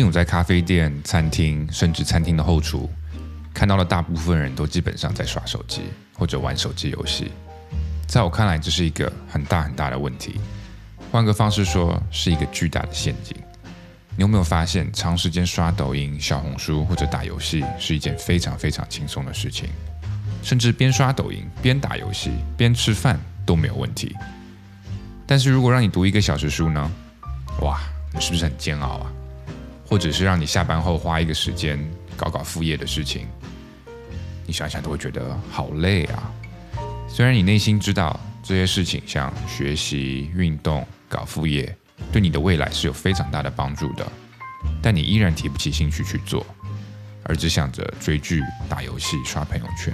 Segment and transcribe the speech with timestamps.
[0.00, 2.88] 近我在咖啡店、餐厅，甚至餐厅的后厨，
[3.52, 5.82] 看到了大部分人都基本上在刷手机
[6.14, 7.30] 或者玩手机游戏。
[8.08, 10.40] 在我看来，这是一个很大很大的问题。
[11.12, 13.36] 换个方式说，是一个巨大的陷阱。
[14.16, 19.68] 你有没有发现，长时间刷抖音、小红书或者打游戏是一件非常非常轻松的事情？
[20.42, 24.16] 甚至边刷抖音、边打游戏、边吃饭都没有问题。
[25.26, 26.90] 但是如果让你读一个小时书呢？
[27.60, 27.78] 哇，
[28.14, 29.12] 你是不是很煎熬啊？
[29.90, 31.76] 或者是让你下班后花一个时间
[32.16, 33.26] 搞搞副业的事情，
[34.46, 36.32] 你想想都会觉得好累啊。
[37.08, 41.76] 虽然你内心知道这些事情，像学习、运动、搞副业，
[42.12, 44.06] 对你的未来是有非常大的帮助的，
[44.80, 46.46] 但你依然提不起兴趣去做，
[47.24, 49.92] 而只想着追剧、打游戏、刷朋友圈。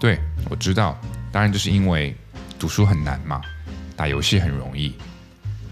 [0.00, 0.98] 对我知道，
[1.30, 2.16] 当然就是因为
[2.58, 3.42] 读书很难嘛，
[3.94, 4.94] 打游戏很容易。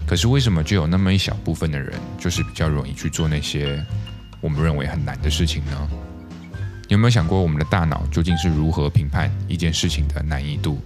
[0.05, 3.83] 可是为什么就有那么一小部分的人，就是比较容易去做那些
[4.41, 5.89] 我们认为很难的事情呢？
[6.89, 10.79] 有没有想过，我们的大脑究竟是如何评判一件事情的难易度？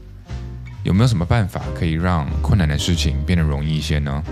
[0.83, 4.23] 有没有什么办法可以让困难的事情变得容易一些呢？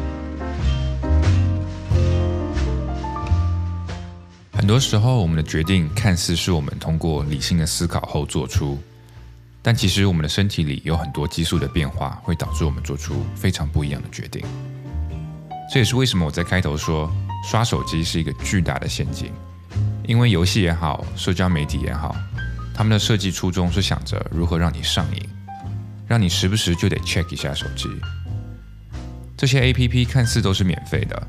[4.54, 8.80] 很多时候，我们的决定看似是我们通过理性的思考后做出，
[9.62, 14.46] 但其实我们的身体里有很多激素的变化，会导致我们做出非常不一样的决定。
[15.72, 17.12] 这也是为什么我在开头说
[17.50, 19.32] 刷手机是一个巨大的陷阱，
[20.08, 22.16] 因为游戏也好，社交媒体也好，
[22.74, 25.22] 他们的设计初衷是想着如何让你上瘾，
[26.08, 27.90] 让你时不时就得 check 一下手机。
[29.36, 31.28] 这些 A P P 看似都是免费的，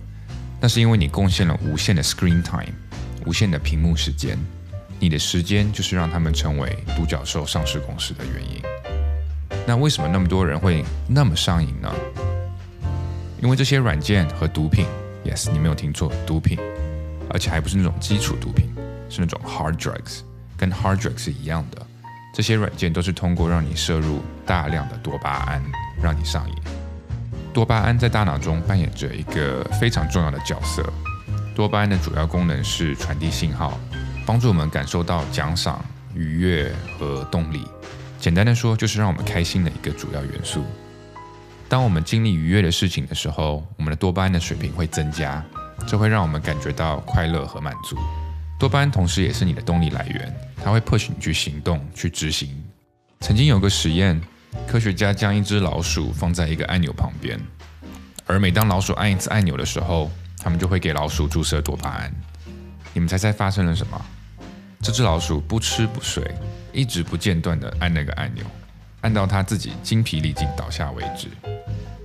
[0.60, 2.72] 那是因为你贡献了无限的 screen time，
[3.24, 4.38] 无限的屏幕时间，
[5.00, 8.62] 你的时间就是让他们成为独角兽上市公司的原因。
[9.66, 11.92] 那为什么那么多人会那么上瘾呢？
[13.46, 14.84] 因为这些软件和毒品
[15.24, 16.58] ，yes，你没有听错，毒品，
[17.30, 18.68] 而且还不是那种基础毒品，
[19.08, 20.22] 是那种 hard drugs，
[20.56, 21.86] 跟 hard drugs 是一样的。
[22.34, 25.62] 这些软件都是通过让你摄入大量的多巴胺，
[26.02, 26.54] 让你上瘾。
[27.54, 30.84] 多巴胺在大脑中扮演着一个非常重要的角色。
[31.54, 33.78] 多巴胺的主要功能是传递信号，
[34.26, 35.84] 帮助我们感受到奖赏、
[36.16, 37.64] 愉悦和动力。
[38.18, 40.64] 简单的说，就是让我们开心的一个主要元素。
[41.68, 45.44] 当我们经历愉悦的事情的时候，我们的多巴胺的水平会增加，
[45.86, 47.96] 这会让我们感觉到快乐和满足。
[48.58, 50.34] 多巴胺同时也是你的动力来源，
[50.64, 52.64] 它会 push 你去行动、去执行。
[53.20, 54.20] 曾经有个实验，
[54.66, 57.38] 科学家将一只老鼠放在一个按钮旁边，
[58.26, 62.14] 而每当老鼠按一次按钮的时候，他们就会给老鼠注射多巴胺。
[62.94, 64.00] 你们猜猜发生了什么？
[64.80, 66.24] 这只老鼠不吃不睡，
[66.72, 68.44] 一直不间断地按那个按钮，
[69.06, 71.28] 按到它自己精疲力尽倒下为止。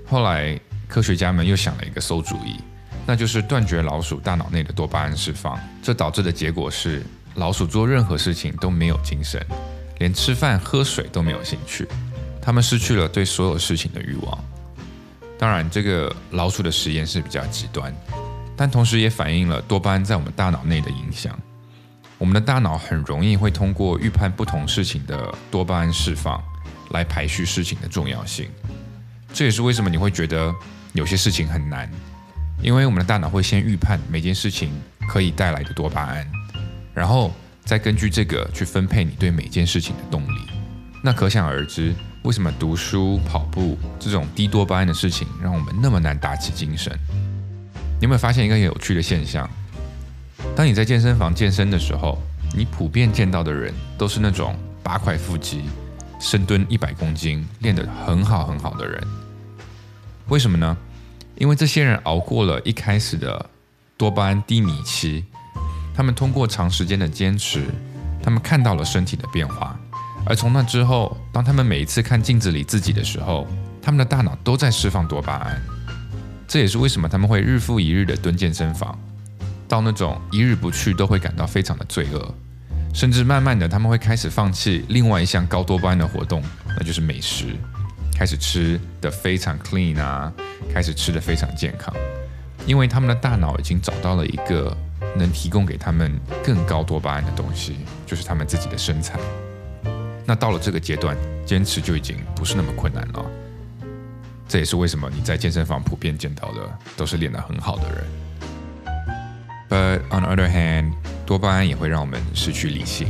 [0.06, 2.58] 后来，科学家们又想了一个馊主意，
[3.08, 5.60] 那就是断绝老鼠大脑内的多巴胺释放。
[5.82, 7.04] 这导致的结果是，
[7.34, 9.44] 老鼠做任何事情都没有精神，
[9.98, 11.88] 连吃饭喝水都没有兴趣。
[12.40, 14.38] 它们失去了对所有事情的欲望。
[15.40, 17.92] 当然，这个老鼠的实验是比较极端，
[18.56, 21.36] 但同时也反映了多巴胺在我们大脑内的影响。
[22.20, 26.40] 我们的大脑很容易会通过预判不同事情的多巴胺释放，
[26.92, 28.48] 来排序事情的重要性。
[29.34, 30.54] 这也是为什么你会觉得
[30.94, 31.90] 有些事情很难，
[32.62, 34.72] 因为我们的大脑会先预判每件事情
[35.08, 36.28] 可以带来的多巴胺，
[36.94, 40.42] 然后再根据这个去分配你对每件事情的动力。
[41.04, 46.92] 那可想而知，为什么读书、跑步这种低多巴胺的事情让我们那么难打起精神？
[48.00, 49.50] 你有没有发现一个有趣的现象？
[50.56, 52.22] 当你在健身房健身的时候，
[52.54, 55.64] 你普遍见到的人都是那种八块腹肌、
[56.22, 59.04] 深蹲一百公斤、练得很好很好的人。
[60.28, 60.78] 为什么呢？
[61.36, 63.50] 因为这些人熬过了一开始的
[63.98, 65.26] 多巴胺低迷期，
[65.96, 67.66] 他们通过长时间的坚持，
[68.24, 69.78] 他们看到了身体的变化，
[70.24, 73.48] 而从那之后，当他们每一次看镜子里自己的时候，
[73.82, 75.60] 他们的大脑都在释放多巴胺。
[76.48, 78.98] 这也是为什么他们会日复一日的蹲健身房，
[79.68, 82.36] 到那种一日不去都会感到非常的罪恶，
[82.94, 86.44] 甚至慢慢的他们会开始放弃另外一项高多巴胺的活动，
[86.78, 87.56] 那就是美食。
[88.14, 90.32] 开始吃的非常 clean 啊，
[90.72, 91.92] 开始吃的非常健康，
[92.68, 94.78] 因为他们的大脑已经找到了一个
[95.16, 96.12] 能提供给他们
[96.44, 99.20] 更高多巴胺的东西，就是他们自己的身材。
[100.24, 103.26] 那到了这个阶段，坚持就已经不是那么困难了。
[104.48, 108.06] 这也是为什么你在健身房普遍见到的都是练得很好的人。
[109.72, 110.92] But on the other hand，
[111.26, 113.08] 多巴胺也会让我们失去理性。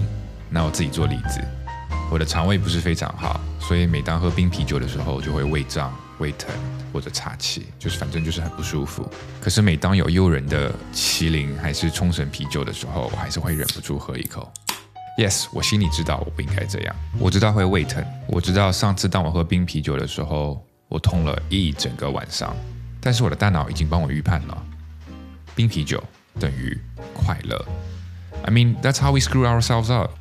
[0.47, 1.41] 那我自己做例子，
[2.11, 3.41] 我的肠胃不是非常好。
[3.59, 6.49] 所以每当喝冰啤酒的时候，就会胃胀、胃疼
[6.93, 9.09] 或者岔气，就是反正就是很不舒服。
[9.41, 14.53] 可是每当有诱人的麒麟还是冲绳啤酒的时候，我还是会忍不住喝一口。
[15.17, 22.55] Yes，我心里知道我不应该这样，我知道会胃疼，我知道上次当我喝冰啤酒的时候，我痛了一整个晚上。
[22.99, 24.63] 但是我的大脑已经帮我预判了，
[25.55, 26.01] 冰啤酒
[26.39, 26.77] 等于
[27.13, 27.65] 快乐。
[28.43, 30.11] I mean that's how we screw ourselves up。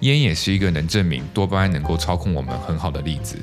[0.00, 3.36] 烟也是一个能证明多巴胺能够操控我们很好的例子。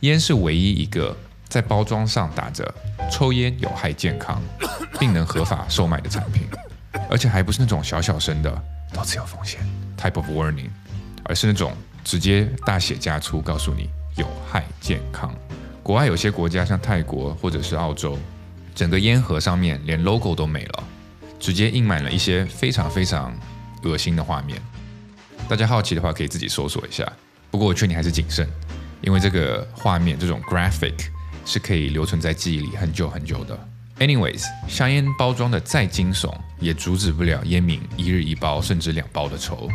[0.00, 1.16] 烟是唯一一个
[1.48, 2.74] 在包装上打着
[3.10, 4.42] “抽烟有害健康，
[4.98, 6.42] 并能合法售卖”的产品，
[7.08, 8.50] 而且还不是那种小小声的
[8.92, 9.60] “都自有风险
[9.96, 10.70] ”type of warning，
[11.24, 11.72] 而是那种
[12.02, 15.32] 直接大写加粗告诉你有害健康。
[15.82, 18.18] 国外有些国家像泰国或者是澳洲，
[18.74, 20.84] 整个烟盒上面连 logo 都没了，
[21.38, 23.36] 直接印满了一些非常非常
[23.84, 24.60] 恶心的画面。
[25.48, 27.10] 大家好奇的话，可以自己搜索一下。
[27.50, 28.48] 不过我劝你还是谨慎，
[29.00, 31.06] 因为这个画面这种 graphic
[31.44, 33.58] 是可以留存在记忆里很久很久的。
[33.98, 39.68] Anyways，香烟包装的再惊悚，也阻止不了烟民一日一包甚至两包的抽。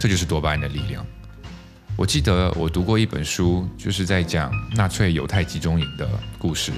[0.00, 1.04] 这就是多巴胺的力量。
[1.96, 6.08] 我记得我读过一本书，就是在讲纳粹犹太集中营的
[6.38, 6.72] 故事，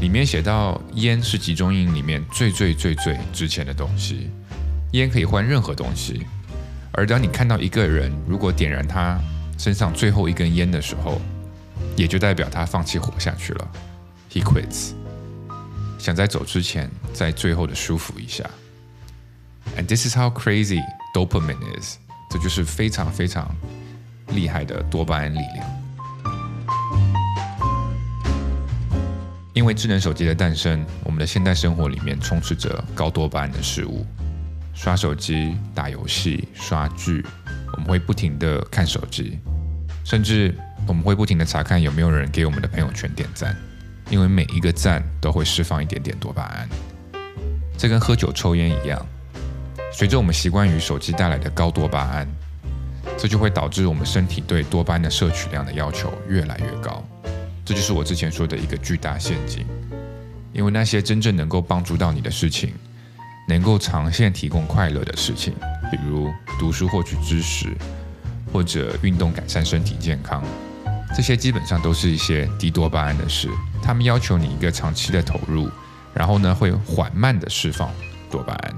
[0.00, 4.30] 里面写到烟是集中营里面最最最最值钱的东西，
[4.92, 6.26] 烟可以换任何东西。
[6.92, 9.18] 而当你看到一个人如果点燃他
[9.58, 11.20] 身上最后一根烟的时候，
[11.96, 13.68] 也就代表他放弃活下去了。
[14.30, 14.92] He quits，
[15.98, 18.44] 想在走之前在最后的舒服一下。
[19.76, 20.80] And this is how crazy
[21.14, 21.96] dopamine is，
[22.30, 23.48] 这就是非常非常
[24.28, 25.83] 厉害的多巴胺力量。
[29.54, 34.04] 因为智能手机的诞生，我们的现代生活里面充斥着高多巴胺的事物。
[34.74, 37.24] 刷手机、打游戏、刷剧，
[37.72, 39.38] 我们会不停的看手机，
[40.02, 40.52] 甚至
[40.88, 43.56] 我们会不停的查看有没有人给我们的朋友圈点赞，
[44.10, 46.68] 因为每一个赞都会释放一点点多巴胺。
[47.78, 49.06] 这跟喝酒、抽烟一样，
[49.92, 52.28] 随着我们习惯于手机带来的高多巴胺，
[53.16, 57.06] 这就会导致我们身体对多巴胺的摄取量的要求越来越高。
[57.64, 59.64] 这就是我之前说的一个巨大陷阱，
[60.52, 62.74] 因为那些真正能够帮助到你的事情。
[63.46, 65.52] 能够长线提供快乐的事情，
[65.90, 67.76] 比如读书获取知识，
[68.50, 70.42] 或者运动改善身体健康，
[71.14, 73.50] 这些基本上都是一些低多巴胺的事。
[73.82, 75.68] 他们要求你一个长期的投入，
[76.14, 77.92] 然后呢会缓慢的释放
[78.30, 78.74] 多巴胺。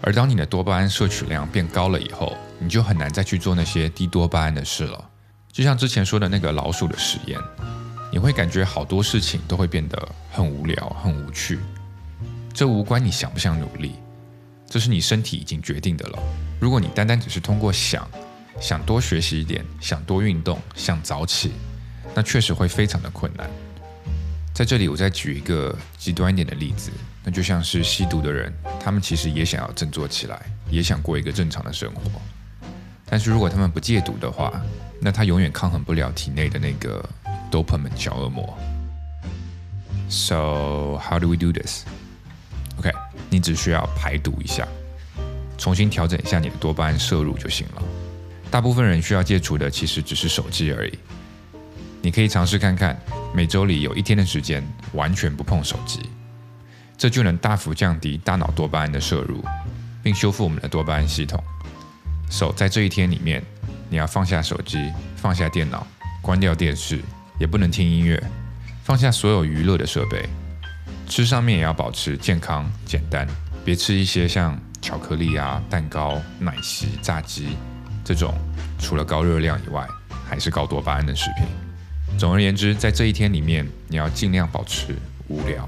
[0.00, 5.08] 而当你的多巴胺摄取量变高了以后，你就很难再去做那些低多巴胺的事了。
[5.52, 7.38] 就像之前说的那个老鼠的实验，
[8.12, 11.58] 你会感觉好多事情都会变得很无聊、很无趣。
[12.52, 13.94] 这无关你想不想努力，
[14.66, 16.18] 这是你身体已经决定的了。
[16.58, 18.08] 如果你单单只是通过想，
[18.60, 21.52] 想多学习一点，想多运动，想早起，
[22.14, 23.48] 那确实会非常的困难。
[24.52, 26.90] 在这里，我再举一个极端一点的例子，
[27.22, 32.02] 那就像是吸毒的人，他们其实也想要振作起来，也想过一个正常的生活。
[33.06, 34.60] 但是如果他们不戒毒的话，
[35.00, 37.08] 那他永远抗衡不了体内的那个
[37.50, 38.56] dopamine 小恶魔。
[40.08, 41.84] So how do we do this?
[42.78, 42.90] OK，
[43.28, 44.66] 你只需要排毒一下，
[45.58, 47.82] 重新调整一下你的多巴胺摄入就行了。
[48.50, 50.98] 大部分人需要戒除的其实只是手机而已。
[52.02, 52.98] 你可以尝试看看，
[53.34, 56.00] 每周里有一天的时间完全不碰手机，
[56.96, 59.44] 这就能大幅降低大脑多巴胺的摄入，
[60.02, 61.42] 并修复我们的多巴胺系统。
[62.30, 63.42] 手在这一天里面，
[63.88, 65.86] 你要放下手机，放下电脑，
[66.22, 67.00] 关掉电视，
[67.40, 68.22] 也不能听音乐，
[68.84, 70.28] 放下所有娱乐的设备。
[71.08, 73.26] 吃上面也要保持健康简单，
[73.64, 77.56] 别吃一些像巧克力啊、蛋糕、奶昔、炸鸡
[78.04, 78.34] 这种
[78.78, 79.88] 除了高热量以外
[80.28, 81.46] 还是高多巴胺的食品。
[82.18, 84.94] 总而言之，在这一天里面，你要尽量保持
[85.28, 85.66] 无聊，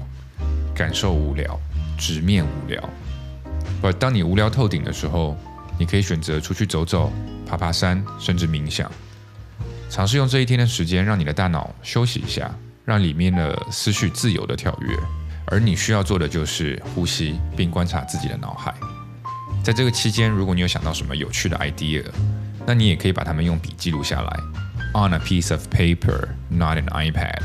[0.75, 1.59] 感受无聊，
[1.97, 2.87] 直面无聊。
[3.81, 5.35] 而当你无聊透顶的时候，
[5.79, 7.11] 你可以选择出去走走、
[7.47, 8.89] 爬爬山，甚至冥想，
[9.93, 12.49] 尝试用这一天的时间让你的大脑休息一下，
[12.83, 14.97] 让里面的思绪自由的跳跃。
[15.45, 18.73] 而你需要做的就是呼吸，并观察自己的脑海。
[19.63, 22.03] 在这个期间，如果你有想到什么有趣的 idea，
[22.65, 24.39] 那你也可以把它们用笔记录下来
[24.95, 27.43] ，on a piece of paper, not an iPad.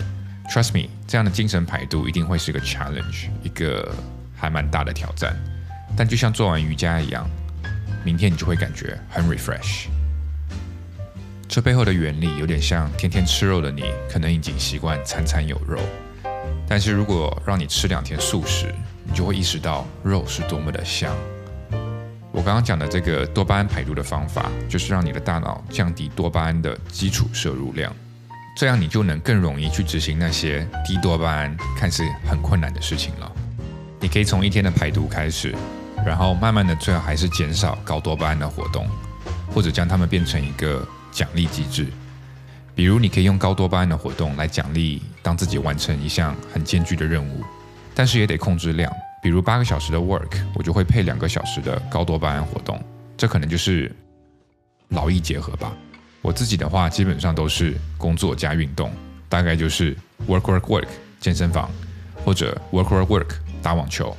[0.50, 3.94] Trust me，这样的精神排毒一定会是一个 challenge，一个
[4.34, 5.36] 还蛮大的挑战。
[5.94, 7.28] 但就像做完瑜伽一样，
[8.06, 9.88] 明天你就会感觉很 refresh。
[11.58, 15.80] 这背后的原理有点像天天吃肉的你，可能已经习惯餐餐有肉。
[16.68, 18.72] 但是如果让你吃两天素食，
[19.02, 21.12] 你就会意识到肉是多么的香。
[22.30, 27.92] 我刚刚讲的这个多巴胺排毒的方法，就是让你的大脑降低多巴胺的基础摄入量，
[28.56, 33.32] 这样你就能更容易去执行那些低多巴胺看似很困难的事情了。
[33.98, 35.52] 你可以从一天的排毒开始，
[36.06, 38.86] 然后慢慢的最好还是减少高多巴胺的活动，
[39.52, 40.86] 或者将它们变成一个
[41.18, 41.84] 奖励机制。
[42.76, 47.42] 比如，你可以用高多巴胺的活动来奖励当自己完成一项很艰巨的任务，
[47.92, 48.88] 但是也得控制量。
[49.20, 52.80] 比如八个小时的 work，我就会配两个小时的高多巴胺活动，
[53.16, 53.92] 这可能就是
[54.90, 55.72] 劳逸结合吧。
[56.22, 58.92] 我自己的话，基本上都是工作加运动，
[59.28, 59.96] 大概就是
[60.28, 60.86] work work work
[61.18, 61.68] 健身房，
[62.24, 64.16] 或者 work work work 打网球。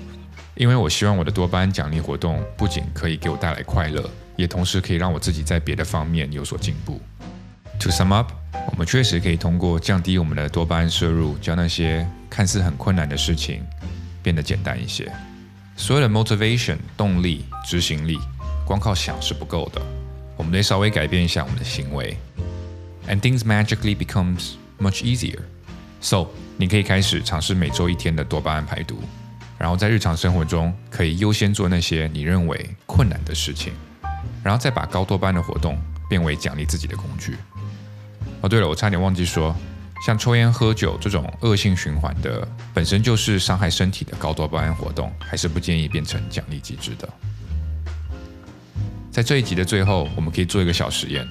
[0.55, 4.03] 因为我希望我的多巴胺奖励活动不仅可以给我带来快乐，
[4.39, 7.01] 也同时可以让我自己在别的方面有所进步。
[7.81, 8.31] To sum up，
[8.71, 13.61] 我们确实可以通过降低我们的多巴胺摄入，将那些看似很困难的事情
[14.23, 15.11] 变得简单一些。
[15.75, 18.17] 所有的 motivation 动力、执行力，
[18.65, 19.81] 光靠想是不够的，
[20.37, 22.17] 我们得稍微改变一下我们的行为
[23.09, 25.39] ，and things magically becomes much easier。
[25.99, 29.01] So，你可以开始尝试每周一天的多巴胺排毒，
[29.57, 33.73] 然后在日常生活中可以优先做那些你认为困难的事情，
[34.43, 35.77] 然后再把高多巴胺的活动
[36.09, 37.37] 变为奖励自己的工具。
[38.41, 39.55] 哦，对了，我差点忘记说，
[40.05, 47.09] 像抽烟、喝酒这种恶性循环的，本身就是伤害身体的高多巴胺活动，还是不建议变成奖励机制的。
[49.11, 51.27] 在这一集的最后，我们可以做一个小实验。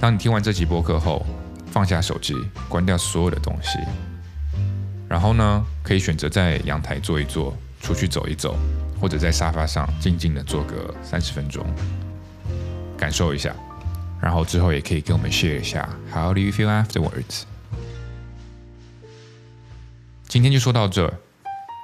[0.00, 1.24] 当你听完这集播客后，
[1.70, 2.34] 放下手机，
[2.68, 3.78] 关掉所有的东西，
[5.08, 8.56] 然后呢，可以选择在阳台坐一坐，出去走一走，
[9.00, 11.64] 或者在沙发上静静的坐个三十分钟，
[12.96, 13.54] 感受一下。
[14.20, 17.42] 然后之后也可以跟我们 share 一下，How do you feel afterwards？
[20.26, 21.12] 今天就说到这。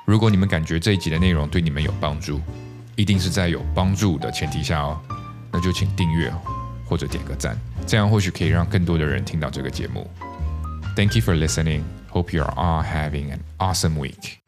[0.04, 2.40] 如果你们感觉这一集的内容对你们有帮助，
[2.97, 5.00] 一定是在有帮助的前提下哦，
[5.52, 6.33] 那就请订阅
[6.85, 10.11] 或者点个赞，这样或许可以让更多的人听到这个节目。
[10.97, 11.83] Thank you for listening.
[12.11, 14.38] Hope you are all having an awesome week.